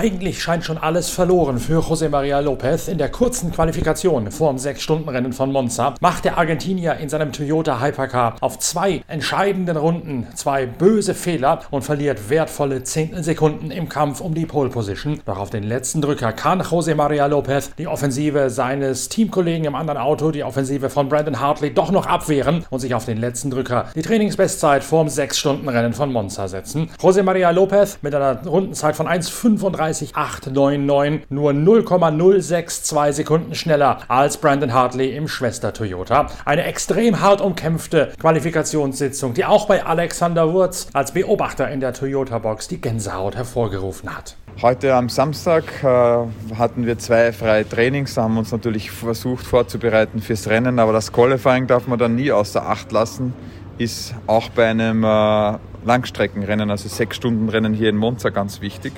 [0.00, 2.88] Eigentlich scheint schon alles verloren für José María López.
[2.88, 7.82] In der kurzen Qualifikation vor dem 6-Stunden-Rennen von Monza macht der Argentinier in seinem Toyota
[7.82, 14.32] Hypercar auf zwei entscheidenden Runden zwei böse Fehler und verliert wertvolle Zehntelsekunden im Kampf um
[14.32, 15.20] die Pole Position.
[15.26, 20.00] Doch auf den letzten Drücker kann José María López die Offensive seines Teamkollegen im anderen
[20.00, 23.90] Auto, die Offensive von Brandon Hartley, doch noch abwehren und sich auf den letzten Drücker
[23.94, 26.88] die Trainingsbestzeit vor dem 6-Stunden-Rennen von Monza setzen.
[26.98, 34.72] José María López mit einer Rundenzeit von 1,35 33899, nur 0,062 Sekunden schneller als Brandon
[34.72, 36.28] Hartley im Schwester Toyota.
[36.44, 42.68] Eine extrem hart umkämpfte Qualifikationssitzung, die auch bei Alexander Wurz als Beobachter in der Toyota-Box
[42.68, 44.36] die Gänsehaut hervorgerufen hat.
[44.62, 50.48] Heute am Samstag äh, hatten wir zwei freie Trainings, haben uns natürlich versucht vorzubereiten fürs
[50.48, 53.32] Rennen, aber das Qualifying darf man dann nie außer Acht lassen,
[53.78, 58.92] ist auch bei einem äh, Langstreckenrennen, also sechs Stunden Rennen hier in Monza ganz wichtig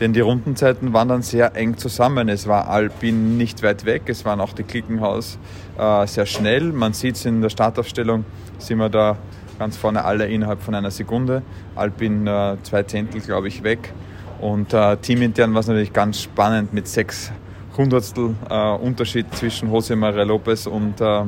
[0.00, 2.28] denn die Rundenzeiten waren dann sehr eng zusammen.
[2.28, 5.38] Es war Alpin nicht weit weg, es waren auch die Klickenhaus
[5.78, 6.72] äh, sehr schnell.
[6.72, 8.24] Man sieht es in der Startaufstellung,
[8.58, 9.16] sind wir da
[9.58, 11.42] ganz vorne alle innerhalb von einer Sekunde.
[11.76, 13.92] Alpin äh, zwei Zehntel, glaube ich, weg.
[14.40, 17.30] Und äh, teamintern war es natürlich ganz spannend mit sechs
[17.76, 21.24] Hundertstel äh, Unterschied zwischen Jose Maria Lopez und äh,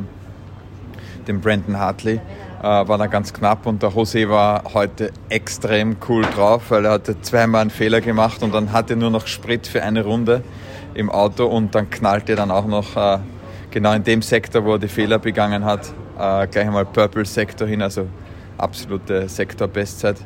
[1.29, 2.21] dem Brandon Hartley
[2.63, 7.21] war dann ganz knapp und der José war heute extrem cool drauf, weil er hatte
[7.21, 10.43] zweimal einen Fehler gemacht und dann hatte er nur noch Sprit für eine Runde
[10.95, 13.19] im Auto und dann knallte er dann auch noch äh,
[13.71, 17.67] genau in dem Sektor, wo er die Fehler begangen hat, äh, gleich einmal Purple Sektor
[17.67, 18.07] hin, also
[18.59, 20.17] absolute Sektor-Bestzeit.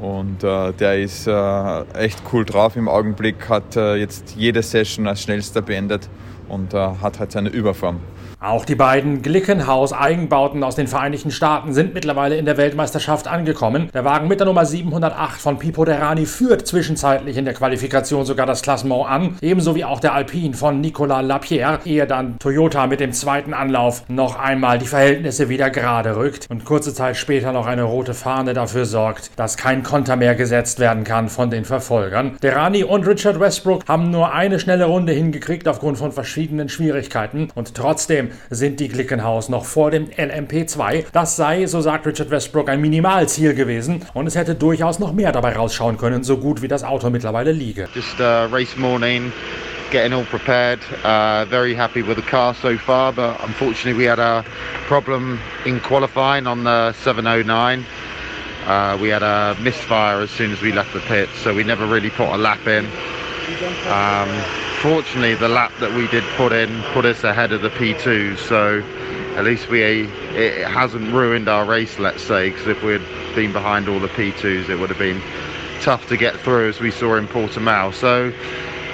[0.00, 5.06] Und äh, der ist äh, echt cool drauf im Augenblick, hat äh, jetzt jede Session
[5.06, 6.08] als schnellster beendet
[6.48, 8.00] und äh, hat halt seine Überform.
[8.38, 13.88] Auch die beiden Glickenhaus-Eigenbauten aus den Vereinigten Staaten sind mittlerweile in der Weltmeisterschaft angekommen.
[13.94, 18.44] Der Wagen mit der Nummer 708 von Pipo Derani führt zwischenzeitlich in der Qualifikation sogar
[18.44, 23.00] das Klassement an, ebenso wie auch der Alpine von Nicolas Lapierre, ehe dann Toyota mit
[23.00, 27.66] dem zweiten Anlauf noch einmal die Verhältnisse wieder gerade rückt und kurze Zeit später noch
[27.66, 32.36] eine rote Fahne dafür sorgt, dass kein Konter mehr gesetzt werden kann von den Verfolgern.
[32.42, 37.74] Derani und Richard Westbrook haben nur eine schnelle Runde hingekriegt aufgrund von verschiedenen Schwierigkeiten und
[37.74, 41.04] trotzdem Trotzdem sind die Glickenhaus noch vor dem LMP2.
[41.12, 45.32] Das sei, so sagt Richard Westbrook, ein Minimalziel gewesen und es hätte durchaus noch mehr
[45.32, 47.88] dabei rausschauen können, so gut wie das Auto mittlerweile liege.
[47.94, 49.32] Just uh, race morning.
[49.92, 50.80] getting all prepared.
[51.04, 54.44] Uh, very happy with the car so far, but unfortunately we had a
[54.88, 57.86] problem in qualifying on the 709.
[58.66, 61.86] Uh, we had a misfire as soon as we left the pit, so we never
[61.86, 62.84] really put a lap in.
[63.86, 68.38] Um, fortunately, the lap that we did put in put us ahead of the P2,
[68.38, 68.80] so
[69.36, 73.02] at least we it hasn't ruined our race, let's say, because if we'd
[73.34, 75.20] been behind all the P2s, it would have been
[75.80, 77.92] tough to get through, as we saw in Portimao.
[77.94, 78.32] So,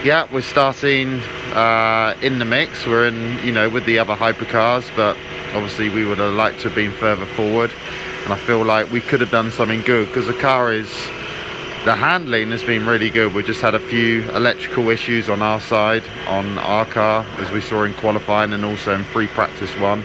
[0.02, 1.20] yeah, we're starting
[1.52, 2.86] uh, in the mix.
[2.86, 5.18] We're in, you know, with the other hypercars, but
[5.52, 7.70] obviously we would have liked to have been further forward.
[8.24, 10.88] And I feel like we could have done something good because the car is
[11.84, 13.34] the handling has been really good.
[13.34, 17.60] We just had a few electrical issues on our side on our car, as we
[17.60, 20.04] saw in qualifying and also in free practice one.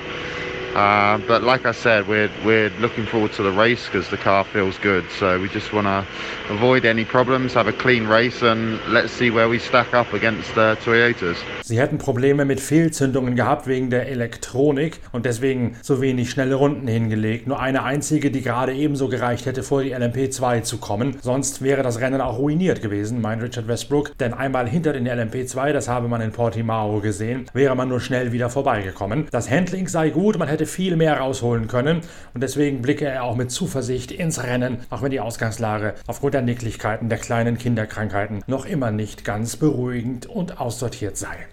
[0.76, 4.44] Uh, but like I said, we're we're looking forward to the race because the car
[4.44, 5.04] feels good.
[5.20, 6.06] So we just want to
[6.54, 10.54] avoid any problems, have a clean race, and let's see where we stack up against
[10.56, 11.38] the Toyotas.
[11.64, 16.88] Sie hätten Probleme mit Fehlzündungen gehabt wegen der Elektronik und deswegen so wenig schnelle Runden
[16.88, 17.48] hingelegt.
[17.48, 21.18] Nur eine einzige, die gerade ebenso gereicht hätte, vor die LMP2 zu kommen.
[21.22, 24.18] Sonst wäre das Rennen auch ruiniert gewesen, meint Richard Westbrook.
[24.18, 28.32] Denn einmal hinter den LMP2, das habe man in Portimao gesehen, wäre man nur schnell
[28.32, 29.28] wieder vorbeigekommen.
[29.32, 32.02] Das Handling sei gut, man hätte viel mehr rausholen können
[32.34, 36.42] und deswegen blicke er auch mit Zuversicht ins Rennen, auch wenn die Ausgangslage aufgrund der
[36.42, 41.48] Nicklichkeiten der kleinen Kinderkrankheiten noch immer nicht ganz beruhigend und aussortiert sei.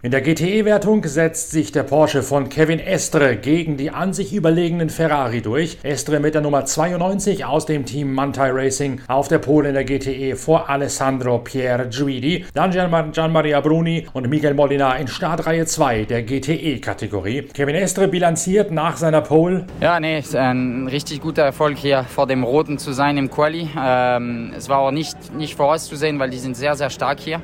[0.00, 4.90] In der GTE-Wertung setzt sich der Porsche von Kevin Estre gegen die an sich überlegenen
[4.90, 5.78] Ferrari durch.
[5.82, 9.82] Estre mit der Nummer 92 aus dem Team Mantai Racing auf der Pole in der
[9.82, 16.04] GTE vor Alessandro Pierre Guidi, dann Gian Maria Bruni und Miguel Molina in Startreihe 2
[16.04, 17.48] der GTE-Kategorie.
[17.52, 19.66] Kevin Estre bilanziert nach seiner Pole.
[19.80, 23.68] Ja, nee, ist ein richtig guter Erfolg hier vor dem Roten zu sein im Quali.
[23.76, 27.40] Ähm, es war auch nicht, nicht vorauszusehen, weil die sind sehr, sehr stark hier.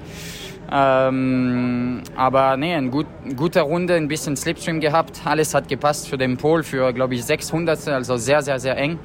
[0.71, 3.07] Ähm, aber nee, eine gut,
[3.37, 5.21] gute Runde, ein bisschen Slipstream gehabt.
[5.25, 8.99] Alles hat gepasst für den Pol, für glaube ich 600, also sehr, sehr, sehr eng.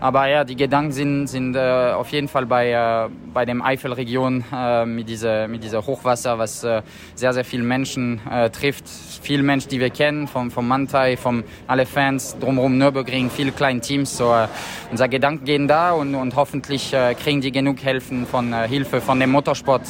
[0.00, 4.44] Aber ja, die Gedanken sind, sind äh, auf jeden Fall bei, äh, bei dem Eifelregion
[4.52, 6.82] äh, mit dieser mit dieser Hochwasser, was äh,
[7.14, 8.88] sehr, sehr viele Menschen äh, trifft.
[8.88, 13.80] Viele Menschen, die wir kennen, vom, vom Mantai, vom alle Fans drumherum Nürburgring, viele kleine
[13.80, 14.16] Teams.
[14.16, 14.48] So, äh,
[14.90, 19.30] unser Gedanken gehen da und, und hoffentlich kriegen die genug Helfen von Hilfe von dem
[19.30, 19.82] Motorsport.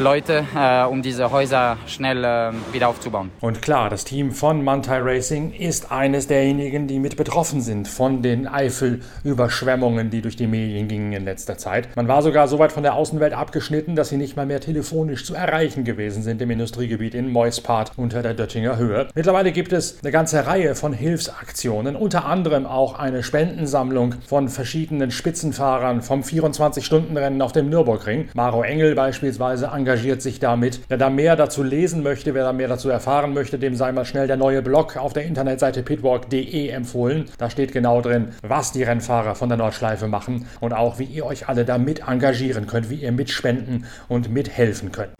[0.00, 3.32] Leute, äh, um diese Häuser schnell äh, wieder aufzubauen.
[3.40, 8.22] Und klar, das Team von Mantai Racing ist eines derjenigen, die mit betroffen sind von
[8.22, 11.88] den Eifelüberschwemmungen, die durch die Medien gingen in letzter Zeit.
[11.96, 15.24] Man war sogar so weit von der Außenwelt abgeschnitten, dass sie nicht mal mehr telefonisch
[15.24, 19.08] zu erreichen gewesen sind im Industriegebiet in Moispart unter der Döttinger Höhe.
[19.16, 25.10] Mittlerweile gibt es eine ganze Reihe von Hilfsaktionen, unter anderem auch eine Spendensammlung von verschiedenen
[25.10, 28.28] Spitzenfahrern vom 24-Stunden-Rennen auf dem Nürburgring.
[28.34, 30.80] Maro Engel beispielsweise engagiert engagiert sich damit.
[30.88, 34.04] Wer da mehr dazu lesen möchte, wer da mehr dazu erfahren möchte, dem sei mal
[34.04, 37.24] schnell der neue Blog auf der Internetseite pitwalk.de empfohlen.
[37.38, 41.24] Da steht genau drin, was die Rennfahrer von der Nordschleife machen und auch wie ihr
[41.24, 45.14] euch alle damit engagieren könnt, wie ihr mitspenden und mithelfen könnt.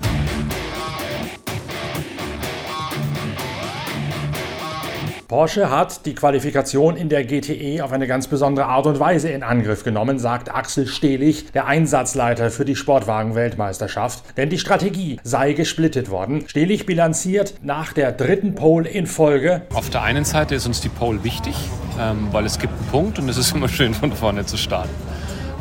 [5.28, 9.42] Porsche hat die Qualifikation in der GTE auf eine ganz besondere Art und Weise in
[9.42, 14.24] Angriff genommen, sagt Axel Stehlich, der Einsatzleiter für die Sportwagen-Weltmeisterschaft.
[14.38, 16.48] Denn die Strategie sei gesplittet worden.
[16.48, 19.60] Stehlich bilanziert nach der dritten Pole in Folge.
[19.74, 21.54] Auf der einen Seite ist uns die Pole wichtig,
[22.00, 24.94] ähm, weil es gibt einen Punkt und es ist immer schön von vorne zu starten.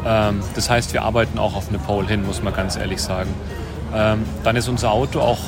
[0.05, 3.33] Ähm, das heißt, wir arbeiten auch auf eine Pole hin, muss man ganz ehrlich sagen.
[3.93, 5.39] Ähm, dann ist unser Auto auch,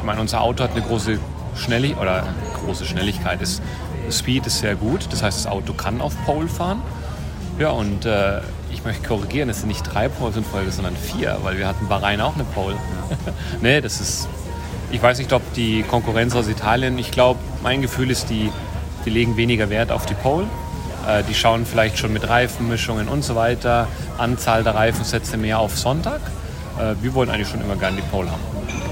[0.00, 1.20] ich meine, unser Auto hat eine große
[1.54, 2.24] Schnelligkeit oder
[2.64, 3.62] große Schnelligkeit ist.
[4.10, 6.82] Speed ist sehr gut, das heißt, das Auto kann auf Pole fahren.
[7.58, 8.40] Ja, und äh,
[8.72, 11.86] ich möchte korrigieren, es sind nicht drei Poles in Folge, sondern vier, weil wir hatten
[11.86, 12.76] Bahrain auch eine Pole.
[13.62, 14.28] nee, das ist.
[14.90, 18.50] Ich weiß nicht, ob die Konkurrenz aus Italien, ich glaube, mein Gefühl ist, die,
[19.04, 20.46] die legen weniger Wert auf die Pole.
[21.08, 23.88] Äh, die schauen vielleicht schon mit Reifenmischungen und so weiter,
[24.18, 26.20] Anzahl der Reifensätze mehr auf Sonntag.
[26.78, 28.83] Äh, wir wollen eigentlich schon immer gerne die Pole haben.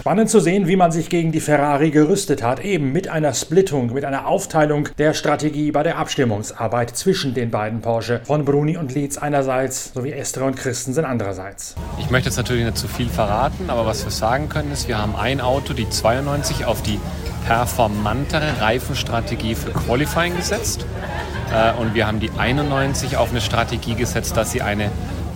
[0.00, 3.92] Spannend zu sehen, wie man sich gegen die Ferrari gerüstet hat, eben mit einer Splittung,
[3.92, 8.22] mit einer Aufteilung der Strategie bei der Abstimmungsarbeit zwischen den beiden Porsche.
[8.24, 11.74] Von Bruni und Leeds einerseits sowie Estre und Christensen andererseits.
[11.98, 14.96] Ich möchte jetzt natürlich nicht zu viel verraten, aber was wir sagen können ist, wir
[14.96, 16.98] haben ein Auto, die 92, auf die
[17.46, 20.86] performantere Reifenstrategie für Qualifying gesetzt.
[21.52, 24.90] Äh, und wir haben die 91 auf eine Strategie gesetzt, dass sie eine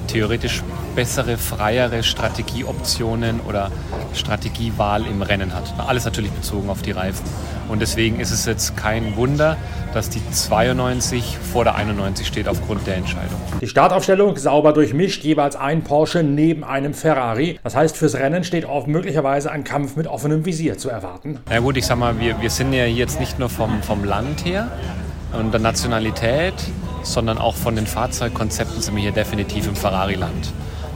[0.06, 0.62] theoretisch
[0.95, 3.71] bessere, freiere Strategieoptionen oder
[4.15, 5.75] Strategiewahl im Rennen hat.
[5.79, 7.25] Alles natürlich bezogen auf die Reifen.
[7.69, 9.56] Und deswegen ist es jetzt kein Wunder,
[9.95, 13.41] dass die 92 vor der 91 steht aufgrund der Entscheidung.
[13.61, 17.59] Die Startaufstellung sauber durchmischt, jeweils ein Porsche neben einem Ferrari.
[17.62, 21.39] Das heißt, fürs Rennen steht auch möglicherweise ein Kampf mit offenem Visier zu erwarten.
[21.49, 24.45] Na gut, ich sag mal, wir, wir sind ja jetzt nicht nur vom, vom Land
[24.45, 24.71] her
[25.33, 26.55] und der Nationalität,
[27.05, 30.53] sondern auch von den Fahrzeugkonzepten sind wir hier definitiv im Ferrari-Land.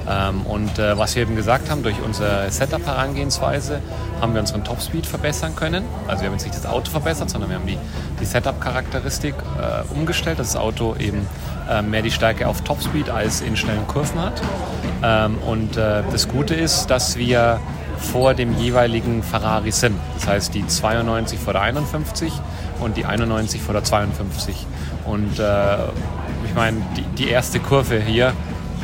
[0.09, 3.81] Ähm, und äh, was wir eben gesagt haben, durch unsere Setup-Herangehensweise
[4.21, 5.85] haben wir unseren Topspeed verbessern können.
[6.07, 7.79] Also wir haben jetzt nicht das Auto verbessert, sondern wir haben die,
[8.21, 11.27] die Setup-Charakteristik äh, umgestellt, dass das Auto eben
[11.69, 14.41] äh, mehr die Stärke auf Topspeed als in schnellen Kurven hat.
[15.03, 17.61] Ähm, und äh, das Gute ist, dass wir
[17.99, 19.97] vor dem jeweiligen Ferrari sind.
[20.15, 22.33] Das heißt die 92 vor der 51
[22.81, 24.67] und die 91 vor der 52.
[25.05, 25.77] Und äh,
[26.45, 28.33] ich meine, die, die erste Kurve hier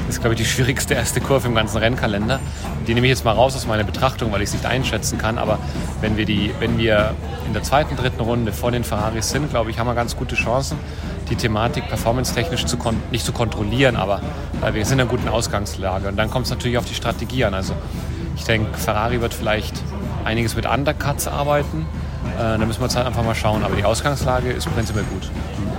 [0.09, 2.41] ist, glaube ich, die schwierigste erste Kurve im ganzen Rennkalender.
[2.87, 5.39] Die nehme ich jetzt mal raus aus meiner Betrachtung, weil ich es nicht einschätzen kann.
[5.39, 5.59] Aber
[6.01, 7.15] wenn wir, die, wenn wir
[7.47, 10.35] in der zweiten, dritten Runde vor den Ferraris sind, glaube ich, haben wir ganz gute
[10.35, 10.79] Chancen,
[11.31, 12.77] die Thematik performance-technisch zu
[13.11, 14.21] nicht zu kontrollieren, aber
[14.63, 16.09] äh, wir sind in einer guten Ausgangslage.
[16.09, 17.55] Und dann kommt es natürlich auf die Strategie an.
[17.55, 17.75] Also
[18.37, 19.75] ich denke, Ferrari wird vielleicht
[20.25, 21.87] einiges mit Undercuts arbeiten.
[22.37, 23.63] Äh, da müssen wir jetzt halt einfach mal schauen.
[23.63, 25.31] Aber die Ausgangslage ist prinzipiell gut.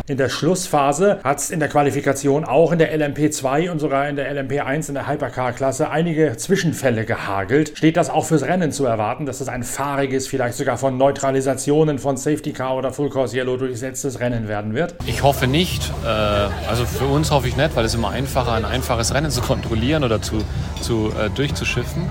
[0.08, 4.16] In der Schlussphase hat es in der Qualifikation auch in der LMP2 und sogar in
[4.16, 7.74] der LMP1 in der Hypercar-Klasse einige Zwischenfälle gehagelt.
[7.76, 11.98] Steht das auch fürs Rennen zu erwarten, dass es ein fahriges, vielleicht sogar von Neutralisationen
[11.98, 14.94] von Safety Car oder Full Course Yellow durchsetztes Rennen werden wird?
[15.08, 15.92] Ich hoffe nicht.
[16.06, 19.42] Äh, also für uns hoffe ich nicht, weil es immer einfacher, ein einfaches Rennen zu
[19.46, 20.36] kontrollieren oder zu,
[20.82, 22.04] zu äh, durchzuschiffen.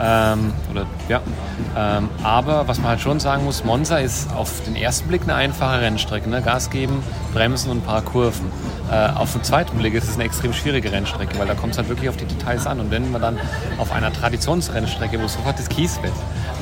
[0.00, 1.20] Ähm, oder, ja.
[1.76, 5.34] Ähm, aber was man halt schon sagen muss, Monza ist auf den ersten Blick eine
[5.34, 6.28] einfache Rennstrecke.
[6.28, 6.40] Ne?
[6.40, 7.02] Gas geben,
[7.34, 8.46] bremsen und ein paar Kurven.
[8.90, 11.78] Äh, auf den zweiten Blick ist es eine extrem schwierige Rennstrecke, weil da kommt es
[11.78, 12.80] halt wirklich auf die Details an.
[12.80, 13.38] Und wenn man dann
[13.78, 16.12] auf einer Traditionsrennstrecke, wo sofort das Kiesbett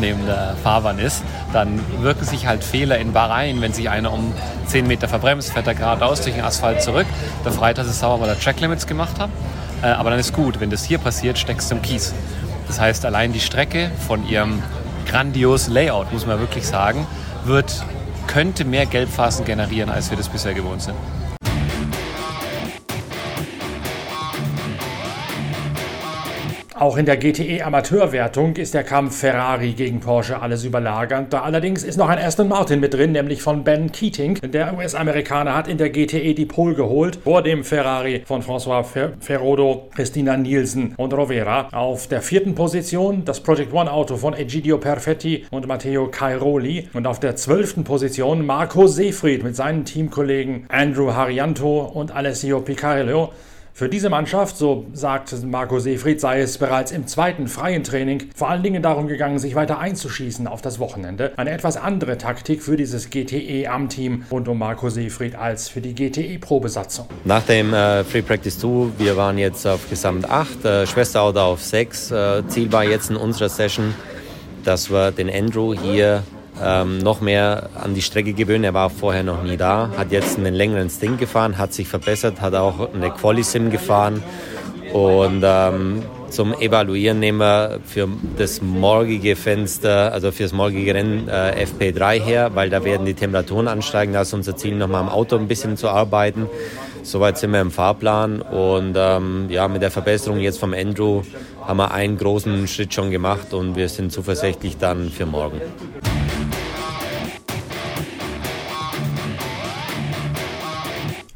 [0.00, 4.32] neben der Fahrbahn ist, dann wirken sich halt Fehler in Bahrain, wenn sich einer um
[4.66, 7.06] 10 Meter verbremst, fährt er geradeaus durch den Asphalt zurück.
[7.44, 9.30] Der Freitag ist sauer, weil er Tracklimits gemacht hat.
[9.82, 12.14] Äh, aber dann ist gut, wenn das hier passiert, steckst du im Kies.
[12.66, 14.62] Das heißt, allein die Strecke von ihrem
[15.06, 17.06] grandiosen Layout, muss man wirklich sagen,
[17.44, 17.84] wird,
[18.26, 20.96] könnte mehr Gelbphasen generieren, als wir das bisher gewohnt sind.
[26.78, 31.32] Auch in der GTE Amateurwertung ist der Kampf Ferrari gegen Porsche alles überlagernd.
[31.32, 34.38] Da allerdings ist noch ein Aston Martin mit drin, nämlich von Ben Keating.
[34.42, 39.14] Der US-Amerikaner hat in der GTE die Pole geholt, vor dem Ferrari von François Fer
[39.20, 41.70] Ferrodo, Christina Nielsen und Rovera.
[41.72, 46.90] Auf der vierten Position das Project One Auto von Egidio Perfetti und Matteo Cairoli.
[46.92, 53.32] Und auf der zwölften Position Marco Seefried mit seinen Teamkollegen Andrew Harianto und Alessio Picarello.
[53.76, 58.48] Für diese Mannschaft, so sagt Marco Seefried, sei es bereits im zweiten freien Training vor
[58.48, 61.34] allen Dingen darum gegangen, sich weiter einzuschießen auf das Wochenende.
[61.36, 65.82] Eine etwas andere Taktik für dieses GTE am Team rund um Marco Seefried als für
[65.82, 67.06] die GTE-Probesatzung.
[67.26, 71.62] Nach dem äh, Free Practice 2, wir waren jetzt auf Gesamt 8, äh, Schwesterauto auf
[71.62, 72.12] 6.
[72.12, 73.94] Äh, Ziel war jetzt in unserer Session,
[74.64, 76.22] dass wir den Andrew hier
[76.62, 78.64] ähm, noch mehr an die Strecke gewöhnen.
[78.64, 82.40] Er war vorher noch nie da, hat jetzt einen längeren Stint gefahren, hat sich verbessert,
[82.40, 84.22] hat auch eine Quali-Sim gefahren
[84.92, 91.28] und ähm, zum Evaluieren nehmen wir für das morgige Fenster, also für das morgige Rennen
[91.28, 94.12] äh, FP3 her, weil da werden die Temperaturen ansteigen.
[94.12, 96.46] Da ist unser Ziel, nochmal am Auto ein bisschen zu arbeiten.
[97.02, 101.22] Soweit sind wir im Fahrplan und ähm, ja, mit der Verbesserung jetzt vom Andrew
[101.64, 105.60] haben wir einen großen Schritt schon gemacht und wir sind zuversichtlich dann für morgen.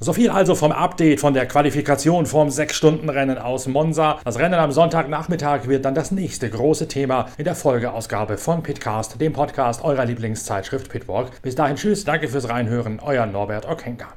[0.03, 4.19] So viel also vom Update von der Qualifikation vom 6-Stunden-Rennen aus Monza.
[4.25, 9.21] Das Rennen am Sonntagnachmittag wird dann das nächste große Thema in der Folgeausgabe von Pitcast,
[9.21, 11.43] dem Podcast eurer Lieblingszeitschrift Pitwalk.
[11.43, 14.09] Bis dahin tschüss, danke fürs Reinhören, euer Norbert Okenka.